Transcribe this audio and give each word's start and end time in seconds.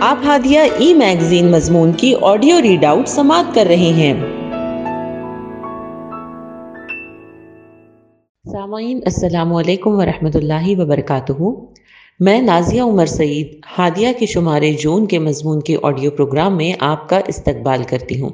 آپ 0.00 0.18
ہادیہ 0.24 0.60
ای 0.78 0.94
میگزین 0.94 1.50
مضمون 1.50 1.92
کی 1.92 2.14
آڈیو 2.20 2.62
ریڈ 2.62 2.84
آؤٹ 2.84 3.08
سماعت 3.08 3.54
کر 3.54 3.66
رہے 3.66 3.76
ہیں۔ 3.76 4.14
سامعین، 8.52 9.00
السلام 9.04 9.54
علیکم 9.54 9.90
ورحمۃ 9.90 10.30
اللہ 10.34 10.80
وبرکاتہ۔ 10.80 11.42
میں 12.20 12.42
نازیہ 12.42 12.82
عمر 12.82 13.06
سعید 13.06 13.48
ہادیہ 13.78 14.08
کے 14.18 14.26
شمارے 14.26 14.72
جون 14.72 15.06
کے 15.06 15.18
مضمون 15.18 15.60
کے 15.60 15.76
آڈیو 15.82 16.10
پروگرام 16.10 16.56
میں 16.56 16.72
آپ 16.80 17.08
کا 17.08 17.20
استقبال 17.26 17.82
کرتی 17.82 18.20
ہوں۔ 18.20 18.30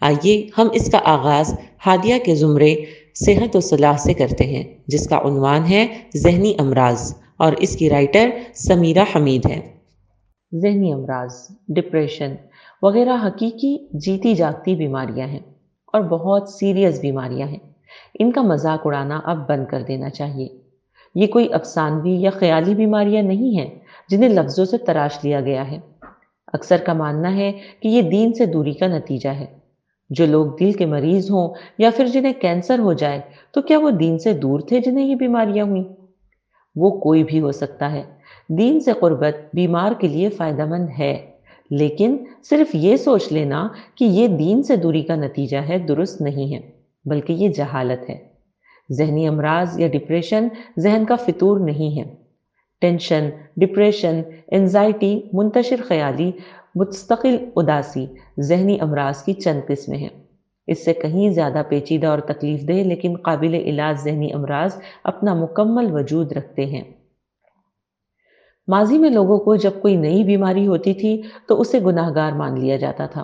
آئیے 0.00 0.46
ہم 0.58 0.68
اس 0.72 0.90
کا 0.90 0.98
آغاز 1.04 1.54
ہادیہ 1.86 2.14
کے 2.24 2.34
زمرے 2.34 2.74
صحت 3.14 3.56
و 3.56 3.60
صلاح 3.60 3.96
سے 3.96 4.14
کرتے 4.14 4.44
ہیں، 4.44 4.64
جس 4.86 5.08
کا 5.08 5.18
عنوان 5.24 5.66
ہے 5.66 5.86
ذہنی 6.16 6.54
امراض 6.58 7.14
اور 7.36 7.52
اس 7.58 7.76
کی 7.76 7.90
رائٹر 7.90 8.30
سمیرہ 8.54 9.04
حمید 9.16 9.46
ہے۔ 9.46 9.75
ذہنی 10.54 10.92
امراض 10.92 11.32
ڈپریشن 11.68 12.34
وغیرہ 12.82 13.16
حقیقی 13.26 13.86
جیتی 13.92 14.34
جاگتی 14.34 14.74
بیماریاں 14.74 15.26
ہیں 15.26 15.40
اور 15.92 16.00
بہت 16.00 16.48
سیریس 16.48 17.00
بیماریاں 17.00 17.48
ہیں۔ 17.48 17.58
ان 18.18 18.32
کا 18.32 18.42
مذاق 18.42 18.86
اڑانا 18.86 19.20
اب 19.24 19.48
بند 19.48 19.66
کر 19.66 19.82
دینا 19.82 20.10
چاہیے۔ 20.10 20.48
یہ 21.14 21.26
کوئی 21.26 21.52
افسانوی 21.52 22.20
یا 22.20 22.30
خیالی 22.30 22.74
بیماریاں 22.74 23.22
نہیں 23.22 23.58
ہیں 23.58 23.78
جنہیں 24.08 24.30
لفظوں 24.30 24.64
سے 24.64 24.78
تراش 24.78 25.24
لیا 25.24 25.40
گیا 25.40 25.70
ہے۔ 25.70 25.78
اکثر 26.52 26.76
کا 26.76 26.92
ماننا 26.92 27.36
ہے 27.36 27.52
کہ 27.80 27.88
یہ 27.88 28.02
دین 28.02 28.32
سے 28.32 28.46
دوری 28.46 28.72
کا 28.72 28.86
نتیجہ 28.86 29.28
ہے۔ 29.28 29.46
جو 30.10 30.26
لوگ 30.26 30.46
دل 30.60 30.72
کے 30.72 30.86
مریض 30.86 31.30
ہوں 31.30 31.54
یا 31.78 31.90
پھر 31.96 32.06
جنہیں 32.06 32.32
کینسر 32.32 32.78
ہو 32.78 32.92
جائے، 32.92 33.20
تو 33.52 33.62
کیا 33.62 33.78
وہ 33.78 33.90
دین 33.90 34.18
سے 34.18 34.32
دور 34.32 34.60
تھے 34.60 34.80
جنہیں 34.80 35.06
یہ 35.06 35.14
بیماریاں 35.14 35.64
ہوئیں؟ 35.64 36.05
وہ 36.76 36.90
کوئی 36.90 37.24
بھی 37.24 37.40
ہو 37.40 37.52
سکتا 37.52 37.92
ہے۔ 37.92 38.02
دین 38.48 38.80
سے 38.80 38.92
قربت 38.92 39.54
بیمار 39.54 39.92
کے 39.98 40.08
لیے 40.08 40.28
فائدہ 40.28 40.64
مند 40.64 40.88
ہے، 40.98 41.26
لیکن 41.70 42.16
صرف 42.42 42.74
یہ 42.74 42.96
سوچ 42.96 43.32
لینا 43.32 43.68
کہ 43.94 44.04
یہ 44.04 44.28
دین 44.28 44.62
سے 44.62 44.76
دوری 44.76 45.02
کا 45.02 45.14
نتیجہ 45.14 45.56
ہے 45.56 45.78
درست 45.78 46.20
نہیں 46.20 46.54
ہے، 46.54 46.60
بلکہ 47.04 47.32
یہ 47.32 47.48
جہالت 47.48 48.10
ہے۔ 48.10 48.16
ذہنی 48.92 49.26
امراض 49.28 49.80
یا 49.80 49.88
ڈپریشن 49.88 50.48
ذہن 50.78 51.04
کا 51.08 51.16
فطور 51.16 51.60
نہیں 51.60 51.98
ہے۔ 51.98 52.14
ٹینشن 52.80 53.28
ڈپریشن 53.56 54.20
انزائٹی 54.48 55.20
منتشر 55.32 55.76
خیالی، 55.88 56.30
مستقل 56.74 57.36
اداسی 57.56 58.06
ذہنی 58.40 58.80
امراض 58.80 59.22
کی 59.22 59.32
چند 59.32 59.60
قسمیں 59.68 59.98
ہیں۔ 59.98 60.25
اس 60.66 60.84
سے 60.84 60.94
کہیں 60.94 61.30
زیادہ 61.30 61.62
پیچیدہ 61.68 62.06
اور 62.06 62.18
تکلیف 62.18 62.68
دہ 62.68 62.72
لیکن 62.72 63.16
قابل 63.16 63.54
علاج 63.54 63.98
ذہنی 64.00 64.32
امراض 64.32 64.76
اپنا 65.04 65.34
مکمل 65.34 65.86
وجود 65.92 66.32
رکھتے 66.32 66.66
ہیں۔ 66.66 66.84
ماضی 68.68 68.98
میں 68.98 69.10
لوگوں 69.10 69.38
کو 69.38 69.56
جب 69.56 69.70
کوئی 69.82 69.96
نئی 69.96 70.24
بیماری 70.24 70.66
ہوتی 70.66 70.94
تھی 70.94 71.22
تو 71.48 71.60
اسے 71.60 71.80
گناہ 71.80 72.10
گار 72.14 72.32
مان 72.32 72.60
لیا 72.60 72.76
جاتا 72.76 73.06
تھا۔ 73.06 73.22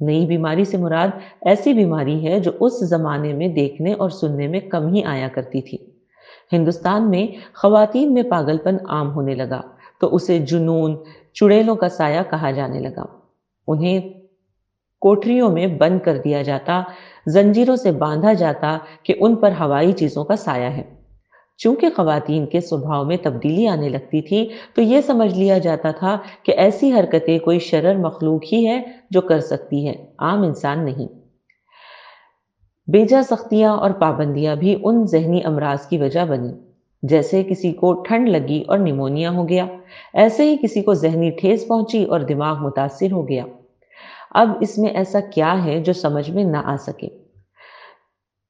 نئی 0.00 0.26
بیماری 0.26 0.64
سے 0.64 0.76
مراد 0.76 1.08
ایسی 1.42 1.74
بیماری 1.74 2.26
ہے 2.26 2.40
جو 2.40 2.50
اس 2.60 2.80
زمانے 2.80 3.32
میں 3.32 3.48
دیکھنے 3.48 3.92
اور 3.92 4.10
سننے 4.10 4.48
میں 4.48 4.60
کم 4.60 4.94
ہی 4.94 5.04
آیا 5.04 5.28
کرتی 5.28 5.62
تھی۔ 5.62 5.78
ہندوستان 6.52 7.10
میں 7.10 7.26
خواتین 7.54 8.14
میں 8.14 8.22
پاگل 8.22 8.58
پن 8.58 8.76
عام 8.88 9.12
ہونے 9.12 9.34
لگا 9.34 9.60
تو 10.00 10.14
اسے 10.14 10.38
جنون، 10.38 10.96
چڑیلوں 11.32 11.76
کا 11.76 11.88
سایہ 11.88 12.20
کہا 12.30 12.50
جانے 12.50 12.80
لگا۔ 12.80 13.04
انہیں 13.68 14.00
کوٹریوں 15.04 15.50
میں 15.50 15.66
بند 15.66 15.98
کر 16.04 16.16
دیا 16.16 16.42
جاتا، 16.42 16.82
زنجیروں 17.26 17.76
سے 17.76 17.92
باندھا 17.92 18.32
جاتا 18.32 18.78
کہ 19.02 19.14
ان 19.20 19.34
پر 19.36 19.52
ہوائی 19.60 19.92
چیزوں 19.92 20.24
کا 20.24 20.36
سایہ 20.36 20.70
ہے۔ 20.70 20.82
چونکہ 21.58 21.88
خواتین 21.96 22.46
کے 22.46 22.60
سبھاؤ 22.60 23.04
میں 23.04 23.16
تبدیلی 23.22 23.66
آنے 23.66 23.88
لگتی 23.88 24.20
تھی، 24.20 24.48
تو 24.74 24.82
یہ 24.82 25.00
سمجھ 25.00 25.38
لیا 25.38 25.58
جاتا 25.58 25.90
تھا 25.90 26.16
کہ 26.42 26.52
ایسی 26.56 26.92
حرکتیں 26.92 27.38
کوئی 27.38 27.58
شرر 27.58 27.96
مخلوق 27.96 28.44
ہی 28.52 28.66
ہے 28.66 28.80
جو 29.10 29.20
کر 29.20 29.40
سکتی 29.40 29.88
ہے، 29.88 29.94
عام 30.18 30.42
انسان 30.42 30.84
نہیں۔ 30.84 31.08
بیجا 32.86 33.20
سختیاں 33.30 33.76
اور 33.76 33.90
پابندیاں 33.90 34.56
بھی 34.56 34.74
ان 34.82 35.06
ذہنی 35.06 35.40
امراض 35.44 35.86
کی 35.86 35.98
وجہ 35.98 36.24
بنی 36.24 36.52
جیسے 37.02 37.42
کسی 37.42 37.72
کو 37.72 37.92
ٹھنڈ 38.02 38.28
لگی 38.28 38.62
اور 38.68 38.78
نیمونیا 38.78 39.30
ہو 39.30 39.48
گیا، 39.48 39.66
ایسے 40.14 40.50
ہی 40.50 40.56
کسی 40.62 40.82
کو 40.82 40.94
ذہنی 40.94 41.30
ٹھیس 41.30 41.68
پہنچی 41.68 42.04
اور 42.04 42.20
دماغ 42.20 42.56
متاثر 42.60 43.12
ہو 43.12 43.28
گیا۔ 43.28 43.44
اب 44.34 44.48
اس 44.60 44.78
میں 44.78 44.90
ایسا 44.90 45.20
کیا 45.20 45.64
ہے 45.64 45.80
جو 45.80 45.92
سمجھ 45.92 46.30
میں 46.30 46.44
نہ 46.44 46.56
آ 46.56 46.76
سکے؟ 46.76 47.08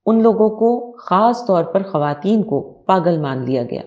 ان 0.06 0.22
لوگوں 0.22 0.48
کو، 0.50 0.92
خاص 0.92 1.46
طور 1.46 1.64
پر 1.64 1.82
خواتین 1.82 2.42
کو 2.42 2.82
پاگل 2.86 3.20
مان 3.20 3.44
لیا 3.44 3.62
گیا 3.62 3.82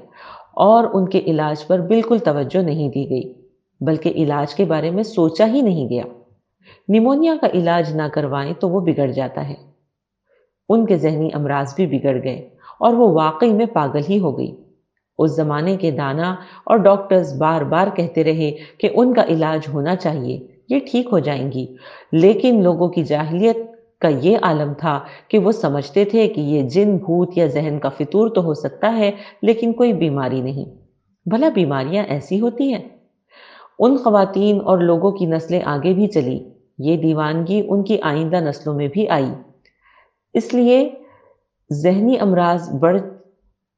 اور 0.54 0.84
ان 0.94 1.10
کے 1.10 1.20
علاج 1.20 1.68
پر 1.68 1.80
بالکل 1.80 2.18
توجہ 2.18 2.62
نہیں 2.62 2.90
دی 2.90 3.10
گئی، 3.10 3.48
بلکہ 3.82 4.10
علاج 4.10 4.56
کے 4.56 4.66
بارے 4.66 4.92
میں 4.92 5.04
سوچا 5.04 5.48
ہی 5.48 5.62
نہیں 5.62 5.90
گیا۔ 5.90 6.04
نیمونیا 6.88 7.36
کا 7.42 7.48
علاج 7.54 7.96
نہ 7.96 8.04
کروائیں 8.14 8.54
تو 8.54 8.70
وہ 8.70 8.80
بگڑ 8.80 9.08
جاتا 9.08 9.50
ہے۔ 9.50 9.56
ان 10.70 10.86
کے 10.86 10.98
ذہنی 10.98 11.30
امراض 11.34 11.76
بھی 11.76 11.88
بگڑ 11.88 12.24
گئے 12.24 12.50
اور 12.80 12.94
وہ 12.94 13.08
واقعی 13.08 13.54
میں 13.54 13.66
پاگل 13.66 14.02
ہی 14.10 14.20
ہو 14.20 14.38
گئی۔ 14.38 14.56
اس 15.18 15.36
زمانے 15.36 15.78
کے 15.78 15.92
دانا 15.92 16.32
اور 16.66 16.78
ڈاکٹرز 16.78 17.42
بار 17.42 17.62
بار 17.62 17.88
کہتے 17.96 18.24
رہے 18.24 18.52
کہ 18.78 18.90
ان 18.94 19.14
کا 19.14 19.24
علاج 19.24 19.60
ہونا 19.74 19.96
چاہیے۔ 19.96 20.57
یہ 20.70 20.80
ٹھیک 20.92 21.08
ہو 21.12 21.20
جائیں 21.20 21.52
گی۔ 21.52 21.76
لیکن 22.12 22.64
لوگوں 22.64 22.90
کی 22.90 23.04
جاہلیت 23.04 23.58
کا 24.00 24.08
یہ 24.08 24.38
عالم 24.42 24.74
تھا 24.74 25.00
کہ 25.28 25.40
وہ 25.40 25.52
سمجھتے 25.52 26.06
تھے 26.06 26.28
کہ 26.28 26.42
یہ 26.42 26.62
جن، 26.62 26.98
بھوت 26.98 27.38
یا 27.38 27.46
ذہن 27.46 27.80
کا 27.80 27.90
فطور 27.90 28.30
تو 28.30 28.44
ہو 28.44 28.54
سکتا 28.54 28.98
ہے، 28.98 29.12
لیکن 29.42 29.74
کوئی 29.74 29.94
بیماری 29.94 30.42
نہیں۔ 30.42 30.66
بھلا 31.26 31.50
بیماریاں 31.50 32.04
ایسی 32.04 32.42
ہوتی 32.42 32.74
ہیں۔ 32.74 32.84
ان 33.80 33.98
خواتین 33.98 34.60
اور 34.66 34.78
لوگوں 34.78 35.12
کی 35.12 35.26
نسلیں 35.26 35.62
آگے 35.66 35.94
بھی 35.94 36.08
چلی۔ 36.08 36.50
یہ 36.80 36.98
دیوانگی 36.98 37.62
ان 37.70 37.84
کی 37.84 37.98
آئندہ 38.02 38.36
نسلوں 38.36 38.76
میں 38.76 38.88
بھی 38.88 39.08
آئی۔ 39.08 39.30
اس 40.34 40.54
لیے 40.54 40.90
ذہنی 41.74 42.20
امراض 42.20 42.70
بڑھ 42.74 43.02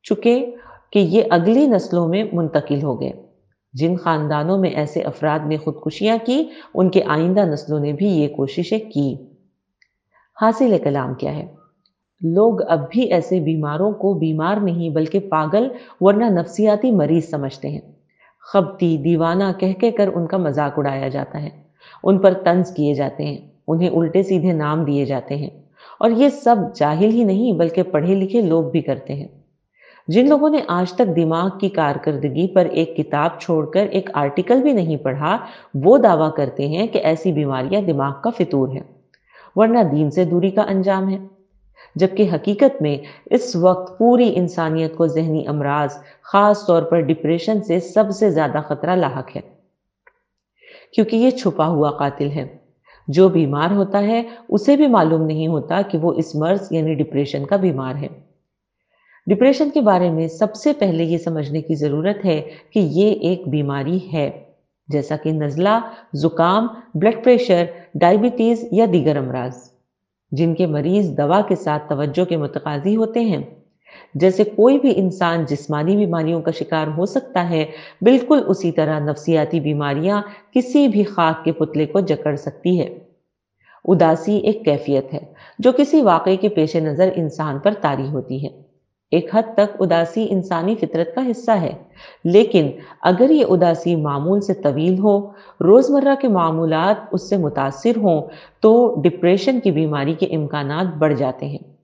چکے 0.04 0.52
کہ 0.92 1.00
یہ 1.00 1.24
اگلی 1.30 1.68
نسلوں 1.68 2.08
میں 2.08 2.24
منتقل 2.34 2.84
ہو 2.84 3.02
گئے۔ 3.02 3.29
جن 3.74 3.96
خاندانوں 3.96 4.58
میں 4.58 4.70
ایسے 4.70 5.02
افراد 5.02 5.48
نے 5.48 5.58
خودکشیاں 5.58 6.18
کی، 6.26 6.44
ان 6.74 6.90
کے 6.90 7.04
آئندہ 7.08 7.40
نسلوں 7.40 7.80
نے 7.80 7.94
بھی 7.94 8.08
یہ 8.08 8.28
کوششیں 8.28 8.80
کی۔ 8.94 9.16
حاصل 10.42 10.78
کلام 10.84 11.14
کیا 11.14 11.36
ہے؟ 11.36 11.48
لوگ 12.22 12.62
اب 12.68 12.90
بھی 12.92 13.02
ایسے 13.02 13.40
بیماروں 13.40 13.92
کو 13.92 14.14
بیمار 14.14 14.58
نہیں 14.58 14.90
بلکہ 14.90 15.20
پاگل 15.20 15.68
ورنہ 16.00 16.26
نفسیاتی 16.26 16.92
مریض 16.92 17.30
سمجھتے 17.30 17.70
ہیں۔ 17.70 17.80
خبتی، 18.54 18.98
دیوانہ 18.98 19.44
کہہ 19.60 19.74
کہہ 19.74 19.92
کر 19.98 20.10
ان 20.16 20.28
کا 20.28 20.38
مذاق 20.38 20.74
اڑایا 20.78 21.08
جاتا 21.08 21.42
ہے۔ 21.42 21.50
ان 22.04 22.20
پر 22.20 22.34
طنز 22.44 22.76
کیے 22.76 22.94
جاتے 22.94 23.24
ہیں، 23.26 23.38
انہیں 23.68 23.90
الٹے 23.90 24.24
سیدھے 24.24 24.54
نام 24.54 24.86
دیے 24.86 25.06
جاتے 25.06 25.36
ہیں۔ 25.36 25.50
اور 26.00 26.10
یہ 26.10 26.30
سب 26.30 26.56
جاہل 26.76 27.10
ہی 27.12 27.24
نہیں 27.24 27.52
بلکہ 27.52 27.84
پڑھے 27.84 28.16
لکھے 28.16 28.42
لوگ 28.42 28.64
بھی 28.64 28.82
کرتے 28.82 29.14
ہیں۔ 29.14 29.28
جن 30.14 30.30
لوگوں 30.30 30.50
نے 30.50 30.58
آج 30.68 30.94
تک 30.94 31.16
دماغ 31.16 31.50
کی 31.58 31.70
کارکردگی 31.70 32.48
پر 32.48 32.66
ایک 32.66 32.98
کتاب 32.98 33.40
چھوڑ 33.40 33.66
کر 33.66 33.88
ایک 33.92 34.10
آرٹیکل 34.14 34.62
بھی 34.62 34.74
نہیں 34.74 34.98
پڑھا، 34.98 35.38
وہ 35.74 35.98
دعویٰ 35.98 36.34
کرتے 36.36 36.68
ہیں 36.68 36.88
کہ 36.88 36.98
ایسی 36.98 37.32
بیماریاں 37.32 37.82
دماغ 37.82 38.14
کا 38.24 38.30
فطور 38.30 38.70
ہے 38.70 38.80
ورنہ 39.56 39.80
دین 39.92 40.12
سے 40.12 40.26
دوری 40.26 40.50
کا 40.50 40.62
انجام 40.62 41.10
ہے۔ 41.10 41.18
جبکہ 41.96 42.30
حقیقت 42.34 42.82
میں 42.82 42.98
اس 43.26 43.56
وقت 43.56 44.00
پوری 44.00 44.36
انسانیت 44.36 44.96
کو 44.96 45.08
ذہنی 45.08 45.48
امراض، 45.48 45.90
خاص 46.22 46.66
طور 46.66 46.84
پر 46.84 47.00
ڈپریشن 47.00 47.62
سے 47.62 47.80
سب 47.80 48.04
سے 48.12 48.30
زیادہ 48.30 48.58
خطرہ 48.68 48.96
لاحق 48.96 49.36
ہے۔ 49.36 49.42
کیونکہ 50.94 51.16
یہ 51.16 51.30
چھپا 51.30 51.68
ہوا 51.68 51.92
قاتل 51.92 52.32
ہے۔ 52.32 52.58
جو 53.08 53.30
بیمار 53.30 53.72
ہوتا 53.72 54.04
ہے، 54.04 54.24
اسے 54.50 54.76
بھی 54.76 54.88
معلوم 54.88 55.22
نہیں 55.22 55.48
ہوتا 55.48 55.82
کہ 55.82 55.98
وہ 55.98 56.14
اس 56.14 56.36
مرض 56.36 56.68
یعنی 56.72 56.94
ڈپریشن 56.94 57.46
کا 57.46 57.56
بیمار 57.56 57.96
ہے۔ 57.96 58.29
ڈپریشن 59.30 59.70
کے 59.70 59.82
بارے 59.82 60.10
میں 60.10 60.28
سب 60.28 60.56
سے 60.56 60.74
پہلے 60.74 61.04
یہ 61.04 61.18
سمجھنے 61.18 61.62
کی 61.62 61.76
ضرورت 61.76 62.26
ہے 62.26 62.42
کہ 62.74 62.80
یہ 62.80 63.12
ایک 63.12 63.48
بیماری 63.48 64.00
ہے، 64.14 64.44
جیسا 64.88 65.16
کہ 65.16 65.32
نزلہ، 65.32 65.80
زکام 66.14 66.68
بلڈ 66.94 67.24
پریشر 67.24 67.66
ڈائبٹیز 67.96 68.68
یا 68.72 68.86
دیگر 68.94 69.16
امراض، 69.16 69.58
جن 70.32 70.56
کے 70.56 70.66
مریض 70.66 71.18
دوا 71.18 71.42
کے 71.48 71.56
ساتھ 71.56 71.90
توجہ 71.90 72.26
کے 72.26 72.38
متقاضی 72.38 72.96
ہوتے 72.96 73.20
ہیں۔ 73.20 73.44
جیسے 74.14 74.44
کوئی 74.44 74.80
بھی 74.80 74.94
انسان 74.96 75.46
جسمانی 75.46 75.96
بیماریوں 75.96 76.42
کا 76.42 76.52
شکار 76.52 76.88
ہو 76.88 77.06
سکتا 77.06 77.50
ہے، 77.50 77.66
بالکل 78.02 78.44
اسی 78.48 78.72
طرح 78.72 79.00
نفسیاتی 79.00 79.60
بیماریاں 79.60 80.22
کسی 80.52 80.88
بھی 80.88 81.04
خاک 81.04 81.44
کے 81.46 81.52
پتلے 81.52 81.86
کو 81.86 82.00
جکڑ 82.00 82.36
سکتی 82.36 82.80
ہے۔ 82.80 82.88
اداسی 83.86 84.38
ایک 84.38 84.66
کیفیت 84.66 85.14
ہے، 85.14 85.20
جو 85.60 85.72
کسی 85.72 86.02
واقعے 86.02 86.36
کے 86.36 86.50
پیش 86.50 86.76
نظر 86.76 87.10
انسان 87.16 87.60
پر 87.60 87.74
تاری 87.82 88.08
ہوتی 88.08 88.44
ہے۔ 88.46 88.69
ایک 89.12 89.36
حد 89.36 89.54
تک 89.54 89.76
اداسی 89.80 90.28
انسانی 90.30 90.76
فطرت 90.76 91.16
کا 91.16 91.22
حصہ 91.32 91.52
ہے۔ 91.52 91.74
لیکن 92.24 92.72
اگر 93.02 93.30
یہ 93.30 93.46
اداسی 93.50 93.96
معمول 93.96 94.42
سے 94.42 94.54
طویل 94.54 95.00
ہو، 95.00 95.28
روزمرہ 95.62 96.16
کے 96.22 96.28
معمولات 96.28 96.96
اس 97.12 97.30
سے 97.30 97.38
متاثر 97.38 97.98
ہوں، 97.98 98.22
تو 98.60 99.02
ڈپریشن 99.02 99.60
کی 99.60 99.72
بیماری 99.72 100.14
کے 100.14 100.26
امکانات 100.26 100.98
بڑھ 100.98 101.14
جاتے 101.14 101.46
ہیں۔ 101.46 101.80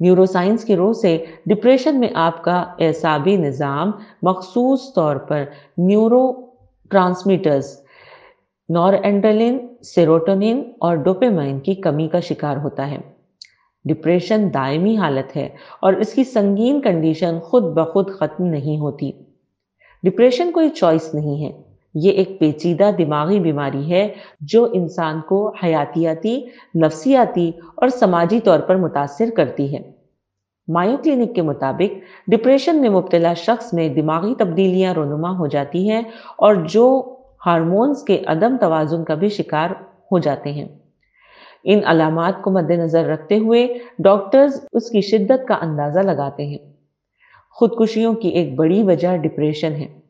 نیورو 0.00 0.26
سائنس 0.26 0.64
کی 0.64 0.76
روح 0.76 0.92
سے 0.92 1.24
ڈپریشن 1.46 2.00
میں 2.00 2.08
آپ 2.14 2.44
کا 2.44 2.64
اعصابی 2.78 3.36
نظام 3.36 3.90
مخصوص 4.22 4.94
طور 4.94 5.16
پر 5.16 5.44
نیورو 5.78 6.46
ٹرانسمیٹرز 6.90 7.76
نور 8.68 8.92
اینڈرلن 8.92 9.58
سیروٹونین 9.82 10.72
اور 10.78 10.96
ڈوپیمائن 10.96 11.60
کی 11.60 11.74
کمی 11.74 12.08
کا 12.08 12.20
شکار 12.20 12.56
ہوتا 12.56 12.90
ہے۔ 12.90 13.19
ڈپریشن 13.84 14.48
دائمی 14.54 14.96
حالت 14.96 15.36
ہے 15.36 15.48
اور 15.80 15.92
اس 15.92 16.12
کی 16.12 16.24
سنگین 16.24 16.80
کنڈیشن 16.80 17.38
خود 17.42 17.62
بخود 17.62 18.10
ختم 18.10 18.44
نہیں 18.44 18.78
ہوتی۔ 18.78 19.12
ڈپریشن 20.02 20.52
کوئی 20.52 20.68
چوائس 20.68 21.14
نہیں 21.14 21.44
ہے۔ 21.44 21.62
یہ 21.94 22.10
ایک 22.10 22.38
پیچیدہ 22.38 22.90
دماغی 22.98 23.40
بیماری 23.40 23.92
ہے 23.92 24.08
جو 24.40 24.68
انسان 24.72 25.20
کو 25.20 25.52
حیاتیاتی، 25.62 26.40
نفسیاتی 26.74 27.50
اور 27.74 27.88
سماجی 27.88 28.40
طور 28.40 28.60
پر 28.60 28.76
متاثر 28.76 29.28
کرتی 29.36 29.76
ہے۔ 29.76 29.92
مایو 30.68 30.96
کلینک 31.04 31.34
کے 31.34 31.42
مطابق، 31.42 31.94
ڈپریشن 32.26 32.80
میں 32.80 32.88
مبتلا 32.88 33.34
شخص 33.34 33.74
میں 33.74 33.88
دماغی 33.88 34.34
تبدیلیاں 34.38 34.94
رونما 34.94 35.38
ہو 35.38 35.46
جاتی 35.46 35.90
ہیں 35.90 36.02
اور 36.36 36.54
جو 36.54 37.14
ہارمونز 37.46 38.02
کے 38.02 38.22
عدم 38.26 38.56
توازن 38.60 39.04
کا 39.04 39.14
بھی 39.14 39.28
شکار 39.28 39.70
ہو 40.12 40.18
جاتے 40.18 40.52
ہیں۔ 40.52 40.68
ان 41.64 41.80
علامات 41.84 42.42
کو 42.42 42.50
مد 42.50 42.70
نظر 42.70 43.04
رکھتے 43.04 43.38
ہوئے 43.38 43.78
ڈاکٹرز 43.98 44.64
اس 44.72 44.90
کی 44.90 45.00
شدت 45.00 45.48
کا 45.48 45.54
اندازہ 45.60 46.00
لگاتے 46.00 46.46
ہیں۔ 46.46 46.58
خودکشیوں 47.50 48.14
کی 48.14 48.28
ایک 48.28 48.54
بڑی 48.54 48.82
وجہ 48.82 49.16
ڈپریشن 49.16 49.72
ہے۔ 49.72 50.00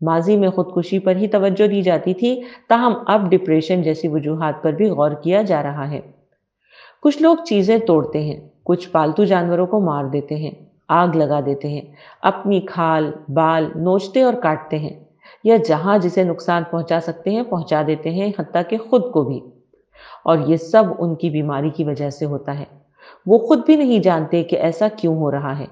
ماضی 0.00 0.36
میں 0.36 0.50
خودکشی 0.50 0.98
پر 0.98 1.16
ہی 1.16 1.28
توجہ 1.28 1.66
دی 1.66 1.82
جاتی 1.82 2.14
تھی، 2.14 2.42
تاہم 2.68 2.92
اب 3.06 3.30
ڈپریشن 3.30 3.82
جیسی 3.82 4.08
وجوہات 4.08 4.62
پر 4.62 4.72
بھی 4.72 4.90
غور 4.90 5.10
کیا 5.10 5.42
جا 5.42 5.62
رہا 5.62 5.90
ہے۔ 5.90 6.00
کچھ 7.02 7.22
لوگ 7.22 7.36
چیزیں 7.44 7.78
توڑتے 7.78 8.20
ہیں، 8.20 8.48
کچھ 8.64 8.88
پالتو 8.88 9.24
جانوروں 9.24 9.66
کو 9.66 9.80
مار 9.80 10.04
دیتے 10.04 10.34
ہیں، 10.34 10.50
آگ 10.88 11.08
لگا 11.08 11.40
دیتے 11.46 11.68
ہیں، 11.68 11.80
اپنی 12.22 12.60
کھال، 12.60 13.12
بال 13.28 13.64
نوچتے 13.74 14.22
اور 14.22 14.34
کاٹتے 14.34 14.78
ہیں، 14.78 15.04
یا 15.44 15.56
جہاں 15.56 15.98
جسے 15.98 16.24
نقصان 16.24 16.62
پہنچا 16.70 17.00
سکتے 17.00 17.30
ہیں، 17.30 17.42
پہنچا 17.42 17.82
دیتے 17.86 18.10
ہیں، 18.10 18.32
حتیٰ 18.38 18.62
کہ 18.68 18.78
خود 18.78 19.12
کو 19.12 19.24
بھی۔ 19.24 19.49
اور 20.24 20.38
یہ 20.46 20.56
سب 20.56 20.82
ان 20.98 21.14
کی 21.14 21.30
بیماری 21.30 21.70
کی 21.70 21.84
وجہ 21.84 22.10
سے 22.10 22.24
ہوتا 22.24 22.58
ہے۔ 22.58 22.64
وہ 23.26 23.38
خود 23.38 23.58
بھی 23.66 23.76
نہیں 23.76 23.98
جانتے 23.98 24.42
کہ 24.42 24.56
ایسا 24.56 24.88
کیوں 24.96 25.16
ہو 25.16 25.30
رہا 25.30 25.58
ہے۔ 25.58 25.66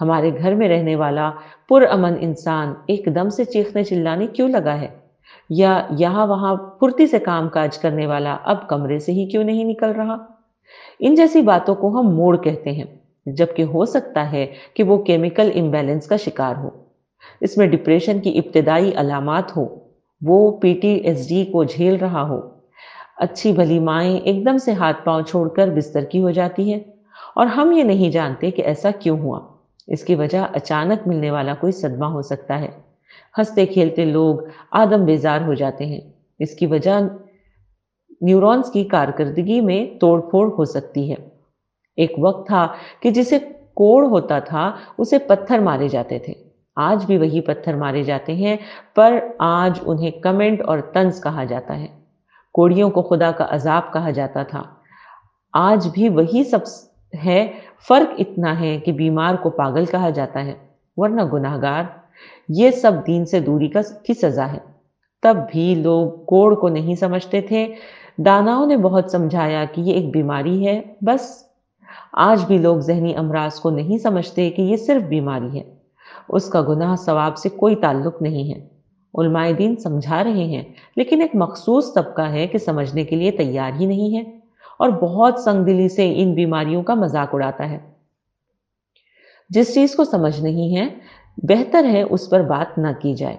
ہمارے 0.00 0.30
گھر 0.38 0.54
میں 0.54 0.68
رہنے 0.68 0.96
والا 0.96 1.30
پر 1.68 1.84
امن 1.90 2.14
انسان 2.20 2.74
ایک 2.86 3.08
دم 3.14 3.28
سے 3.28 3.44
چیخنے 3.44 3.84
چلانے 3.84 4.26
کیوں 4.26 4.48
لگا 4.48 4.80
ہے؟ 4.80 4.88
یا 5.50 5.86
یہاں 5.98 6.26
وہاں 6.26 6.54
پھرتی 6.54 7.06
سے 7.06 7.18
کام 7.18 7.48
کاج 7.48 7.78
کرنے 7.78 8.06
والا 8.06 8.36
اب 8.44 8.68
کمرے 8.68 8.98
سے 8.98 9.12
ہی 9.12 9.26
کیوں 9.26 9.44
نہیں 9.44 9.64
نکل 9.64 9.90
رہا؟ 9.90 10.16
ان 10.98 11.14
جیسی 11.14 11.42
باتوں 11.42 11.74
کو 11.74 12.00
ہم 12.00 12.14
موڑ 12.14 12.36
کہتے 12.36 12.70
ہیں، 12.70 12.84
جبکہ 13.26 13.62
ہو 13.62 13.84
سکتا 13.84 14.32
ہے 14.32 14.46
کہ 14.74 14.82
وہ 14.82 15.02
کیمیکل 15.02 15.50
امبیلنس 15.54 16.06
کا 16.06 16.16
شکار 16.16 16.54
ہو۔ 16.56 16.68
اس 17.40 17.56
میں 17.56 17.66
ڈپریشن 17.66 18.20
کی 18.20 18.38
ابتدائی 18.38 18.92
علامات 18.96 19.56
ہو 19.56 19.66
وہ 20.22 20.56
پی 20.56 20.74
ٹی 20.74 20.88
ایس 20.88 21.28
ڈی 21.28 21.44
کو 21.44 21.64
جھیل 21.64 21.96
رہا 21.96 22.28
ہو۔ 22.28 22.51
اچھی 23.16 23.52
بھلی 23.52 23.78
مائیں 23.78 24.18
ایک 24.18 24.46
دم 24.46 24.58
سے 24.58 24.72
ہاتھ 24.72 25.04
پاؤں 25.04 25.22
چھوڑ 25.22 25.48
کر 25.48 25.68
بستر 25.68 26.04
کی 26.04 26.22
ہو 26.22 26.30
جاتی 26.30 26.72
ہے 26.72 26.78
اور 27.34 27.46
ہم 27.46 27.72
یہ 27.72 27.82
نہیں 27.82 28.10
جانتے 28.10 28.50
کہ 28.50 28.62
ایسا 28.62 28.90
کیوں 28.90 29.18
ہوا۔ 29.18 29.40
اس 29.86 30.04
کی 30.04 30.14
وجہ 30.14 30.46
اچانک 30.52 31.08
ملنے 31.08 31.30
والا 31.30 31.54
کوئی 31.54 31.72
صدمہ 31.72 32.06
ہو 32.06 32.22
سکتا 32.22 32.60
ہے۔ 32.60 32.68
ہنستے 33.38 33.66
کھیلتے 33.66 34.04
لوگ 34.04 34.36
آدم 34.70 35.04
بیزار 35.04 35.40
ہو 35.40 35.54
جاتے 35.54 35.86
ہیں۔ 35.86 36.00
اس 36.38 36.54
کی 36.54 36.66
وجہ 36.66 37.00
نیورونز 38.20 38.72
کی 38.72 38.84
کارکردگی 38.84 39.60
میں 39.60 39.98
توڑ 39.98 40.20
پھوڑ 40.20 40.50
ہو 40.58 40.64
سکتی 40.64 41.10
ہے۔ 41.10 41.16
ایک 41.96 42.12
وقت 42.18 42.46
تھا 42.46 42.68
کہ 43.00 43.10
جسے 43.10 43.38
کوڑ 43.74 44.06
ہوتا 44.06 44.38
تھا، 44.38 44.72
اسے 44.98 45.18
پتھر 45.18 45.58
مارے 45.58 45.88
جاتے 45.88 46.18
تھے۔ 46.18 46.32
آج 46.76 47.06
بھی 47.06 47.18
وہی 47.18 47.40
پتھر 47.40 47.76
مارے 47.76 48.02
جاتے 48.02 48.34
ہیں، 48.34 48.56
پر 48.94 49.18
آج 49.38 49.80
انہیں 49.86 50.10
کمنٹ 50.10 50.62
اور 50.62 50.78
تنز 50.78 51.22
کہا 51.22 51.44
جاتا 51.44 51.78
ہے۔ 51.80 52.01
کوڑیوں 52.52 52.90
کو 52.90 53.02
خدا 53.02 53.30
کا 53.30 53.46
عذاب 53.50 53.92
کہا 53.92 54.10
جاتا 54.10 54.42
تھا۔ 54.42 54.62
آج 55.52 55.88
بھی 55.92 56.08
وہی 56.08 56.44
سب 56.44 56.58
ہے، 57.24 57.52
فرق 57.88 58.14
اتنا 58.18 58.60
ہے 58.60 58.78
کہ 58.78 58.92
بیمار 58.92 59.34
کو 59.34 59.50
پاگل 59.50 59.84
کہا 59.84 60.10
جاتا 60.10 60.44
ہے، 60.44 60.54
ورنہ 60.96 61.22
گناہ 61.32 61.62
گار 61.62 61.84
یہ 62.48 62.70
سب 62.70 62.92
دین 63.06 63.26
سے 63.26 63.40
دوری 63.40 63.68
کا 63.68 63.80
کی 64.02 64.14
سزا 64.14 64.52
ہے۔ 64.52 64.58
تب 65.22 65.36
بھی 65.52 65.74
لوگ 65.74 66.10
کوڑ 66.10 66.54
کو 66.54 66.68
نہیں 66.68 66.94
سمجھتے 66.94 67.40
تھے۔ 67.40 67.74
داناؤں 68.18 68.66
نے 68.66 68.76
بہت 68.76 69.10
سمجھایا 69.10 69.64
کہ 69.64 69.80
یہ 69.80 69.92
ایک 69.92 70.12
بیماری 70.12 70.66
ہے، 70.66 70.80
بس۔ 71.00 71.44
آج 72.12 72.44
بھی 72.46 72.58
لوگ 72.58 72.76
ذہنی 72.78 73.16
امراض 73.16 73.60
کو 73.60 73.70
نہیں 73.70 73.98
سمجھتے 73.98 74.50
کہ 74.50 74.62
یہ 74.62 74.76
صرف 74.76 75.02
بیماری 75.02 75.60
ہے۔ 75.60 75.74
اس 76.28 76.48
کا 76.48 76.62
گناہ 76.62 76.96
ثواب 76.96 77.36
سے 77.36 77.48
کوئی 77.48 77.76
تعلق 77.76 78.22
نہیں 78.22 78.54
ہے۔ 78.54 78.81
علماء 79.18 79.50
دین 79.58 79.76
سمجھا 79.76 80.24
رہے 80.24 80.44
ہیں، 80.44 80.62
لیکن 80.96 81.20
ایک 81.20 81.30
مخصوص 81.34 81.94
طبقہ 81.94 82.22
ہے 82.22 82.46
کہ 82.46 82.58
سمجھنے 82.58 83.04
کے 83.04 83.16
لیے 83.16 83.30
تیار 83.30 83.70
ہی 83.80 83.86
نہیں 83.86 84.16
ہے 84.16 84.22
اور 84.78 84.88
بہت 84.88 85.38
سنگ 85.38 85.64
دلی 85.64 85.88
سے 85.88 86.12
ان 86.16 86.34
بیماریوں 86.34 86.82
کا 86.82 86.94
مذاق 86.94 87.34
اڑاتا 87.34 87.70
ہے۔ 87.70 87.78
جس 89.50 89.74
چیز 89.74 89.94
کو 89.94 90.04
سمجھ 90.04 90.40
نہیں 90.40 90.76
ہے، 90.76 90.88
بہتر 91.36 91.84
ہے 91.84 92.02
اس 92.02 92.30
پر 92.30 92.40
بات 92.40 92.78
نہ 92.78 92.88
کی 93.02 93.14
جائے۔ 93.14 93.36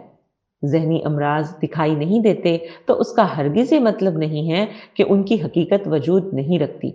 ذہنی 0.65 0.99
امراض 1.05 1.55
دکھائی 1.63 1.95
نہیں 1.95 2.19
دیتے 2.19 2.57
تو 2.85 2.99
اس 2.99 3.13
کا 3.13 3.37
ہرگز 3.37 3.73
یہ 3.73 3.79
مطلب 3.79 4.17
نہیں 4.17 4.51
ہے 4.51 4.65
کہ 4.93 5.03
ان 5.09 5.23
کی 5.23 5.41
حقیقت 5.41 5.87
وجود 5.87 6.33
نہیں 6.33 6.59
رکھتی۔ 6.59 6.91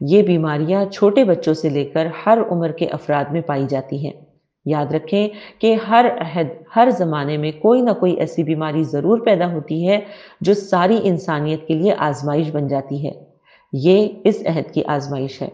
یہ 0.00 0.22
بیماریاں 0.22 0.84
چھوٹے 0.84 1.24
بچوں 1.24 1.54
سے 1.54 1.68
لے 1.68 1.84
کر 1.84 2.06
ہر 2.26 2.38
عمر 2.50 2.72
کے 2.72 2.86
افراد 2.86 3.24
میں 3.32 3.40
پائی 3.40 3.66
جاتی 3.68 4.06
ہیں۔ 4.06 4.25
یاد 4.66 4.86
رکھیں 4.94 5.28
کہ 5.58 5.74
ہر 5.74 6.06
عہد، 6.20 6.46
ہر 6.76 6.88
زمانے 6.90 7.36
میں 7.36 7.50
کوئی 7.50 7.80
نہ 7.80 7.90
کوئی 8.00 8.12
ایسی 8.12 8.42
بیماری 8.42 8.82
ضرور 8.82 9.18
پیدا 9.18 9.52
ہوتی 9.52 9.88
ہے 9.88 10.00
جو 10.40 10.54
ساری 10.54 11.00
انسانیت 11.02 11.68
کے 11.68 11.74
لیے 11.74 11.94
آزمائش 11.98 12.50
بن 12.50 12.68
جاتی 12.68 13.06
ہے۔ 13.06 13.12
یہ 13.72 14.08
اس 14.24 14.42
عہد 14.46 14.74
کی 14.74 14.84
آزمائش 14.84 15.42
ہے۔ 15.42 15.48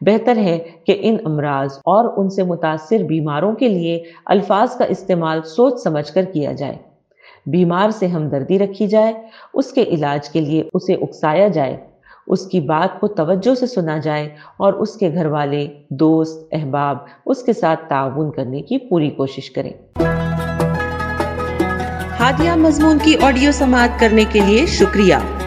بہتر 0.00 0.36
ہے 0.36 0.58
کہ 0.86 0.96
ان 1.00 1.16
امراض 1.24 1.72
اور 1.72 2.14
ان 2.16 2.30
سے 2.30 2.42
متاثر 2.42 2.98
بیماروں 2.98 3.54
کے 3.54 3.68
لیے 3.68 4.02
الفاظ 4.26 4.76
کا 4.76 4.84
استعمال 4.84 5.42
سوچ 5.42 5.82
سمجھ 5.82 6.12
کر 6.12 6.24
کیا 6.32 6.52
جائے۔ 6.52 6.76
بیمار 7.46 7.90
سے 7.90 8.06
ہمدردی 8.06 8.58
رکھی 8.58 8.86
جائے، 8.86 9.12
اس 9.54 9.72
کے 9.72 9.82
علاج 9.82 10.28
کے 10.28 10.40
لیے 10.40 10.68
اسے 10.74 10.94
اکسایا 10.94 11.48
جائے۔ 11.48 11.87
اس 12.28 12.46
کی 12.46 12.60
بات 12.60 13.00
کو 13.00 13.08
توجہ 13.08 13.54
سے 13.54 13.66
سنا 13.66 13.98
جائے 13.98 14.28
اور 14.56 14.72
اس 14.72 14.94
کے 14.94 15.12
گھر 15.14 15.26
والے، 15.26 15.68
دوست، 15.90 16.48
احباب، 16.52 16.96
اس 17.26 17.42
کے 17.42 17.52
ساتھ 17.52 17.80
تعاون 17.88 18.30
کرنے 18.30 18.62
کی 18.62 18.78
پوری 18.78 19.10
کوشش 19.10 19.50
کریں۔ 19.50 19.72
ہادیہ 22.20 22.50
مضمون 22.56 22.98
کی 23.02 23.14
آڈیو 23.22 23.52
سماعت 23.52 24.00
کرنے 24.00 24.24
کے 24.28 24.40
لیے 24.46 24.66
شکریہ۔ 24.66 25.14